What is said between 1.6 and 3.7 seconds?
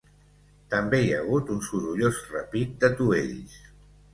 sorollós repic d’atuells.